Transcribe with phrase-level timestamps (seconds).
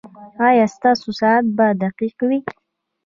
[0.47, 2.39] ایا ستاسو ساعت به دقیق وي؟